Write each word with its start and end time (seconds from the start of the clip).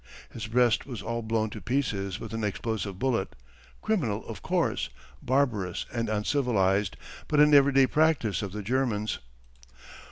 His 0.31 0.47
breast 0.47 0.87
was 0.87 1.03
all 1.03 1.21
blown 1.21 1.51
to 1.51 1.61
pieces 1.61 2.19
with 2.19 2.33
an 2.33 2.43
explosive 2.43 2.97
bullet 2.97 3.35
criminal, 3.83 4.25
of 4.27 4.41
course, 4.41 4.89
barbarous 5.21 5.85
and 5.93 6.09
uncivilized, 6.09 6.97
but 7.27 7.39
an 7.39 7.53
everyday 7.53 7.85
practice 7.85 8.41
of 8.41 8.51
the 8.51 8.63
Germans. 8.63 9.19